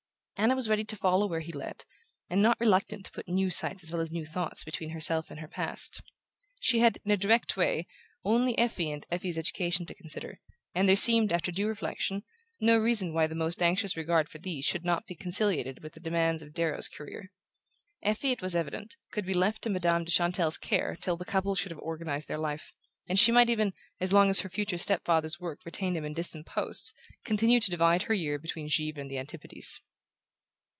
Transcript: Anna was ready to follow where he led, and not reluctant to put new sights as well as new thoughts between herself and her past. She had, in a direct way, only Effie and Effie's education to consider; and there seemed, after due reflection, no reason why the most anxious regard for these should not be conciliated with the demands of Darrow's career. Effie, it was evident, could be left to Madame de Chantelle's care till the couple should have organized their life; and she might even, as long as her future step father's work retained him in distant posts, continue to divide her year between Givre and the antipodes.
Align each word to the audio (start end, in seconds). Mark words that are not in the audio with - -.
Anna 0.37 0.55
was 0.55 0.67
ready 0.67 0.83
to 0.85 0.95
follow 0.95 1.27
where 1.27 1.41
he 1.41 1.51
led, 1.51 1.85
and 2.27 2.41
not 2.41 2.59
reluctant 2.59 3.05
to 3.05 3.11
put 3.11 3.27
new 3.27 3.51
sights 3.51 3.83
as 3.83 3.91
well 3.91 4.01
as 4.01 4.11
new 4.11 4.25
thoughts 4.25 4.63
between 4.63 4.89
herself 4.89 5.29
and 5.29 5.39
her 5.39 5.47
past. 5.47 6.01
She 6.59 6.79
had, 6.79 6.97
in 7.05 7.11
a 7.11 7.15
direct 7.15 7.55
way, 7.55 7.85
only 8.25 8.57
Effie 8.57 8.89
and 8.89 9.05
Effie's 9.11 9.37
education 9.37 9.85
to 9.85 9.93
consider; 9.93 10.39
and 10.73 10.89
there 10.89 10.95
seemed, 10.95 11.31
after 11.31 11.51
due 11.51 11.67
reflection, 11.67 12.23
no 12.59 12.75
reason 12.79 13.13
why 13.13 13.27
the 13.27 13.35
most 13.35 13.61
anxious 13.61 13.95
regard 13.95 14.27
for 14.29 14.39
these 14.39 14.65
should 14.65 14.83
not 14.83 15.05
be 15.05 15.13
conciliated 15.13 15.83
with 15.83 15.93
the 15.93 15.99
demands 15.99 16.41
of 16.41 16.53
Darrow's 16.53 16.87
career. 16.87 17.29
Effie, 18.01 18.31
it 18.31 18.41
was 18.41 18.55
evident, 18.55 18.95
could 19.11 19.27
be 19.27 19.35
left 19.35 19.61
to 19.61 19.69
Madame 19.69 20.03
de 20.05 20.09
Chantelle's 20.09 20.57
care 20.57 20.95
till 20.95 21.17
the 21.17 21.23
couple 21.23 21.53
should 21.53 21.71
have 21.71 21.77
organized 21.79 22.27
their 22.27 22.39
life; 22.39 22.73
and 23.07 23.19
she 23.19 23.31
might 23.31 23.51
even, 23.51 23.73
as 23.99 24.11
long 24.11 24.27
as 24.27 24.39
her 24.39 24.49
future 24.49 24.79
step 24.79 25.05
father's 25.05 25.39
work 25.39 25.63
retained 25.67 25.95
him 25.95 26.03
in 26.05 26.13
distant 26.15 26.47
posts, 26.47 26.95
continue 27.23 27.59
to 27.59 27.69
divide 27.69 28.01
her 28.03 28.13
year 28.15 28.39
between 28.39 28.67
Givre 28.67 28.97
and 28.99 29.11
the 29.11 29.19
antipodes. 29.19 29.79